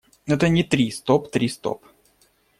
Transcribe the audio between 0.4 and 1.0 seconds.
не «три–